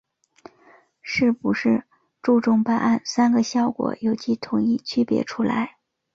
[1.03, 1.83] 是不是
[2.23, 5.77] 注重办案‘三个效果’有机统一区别出来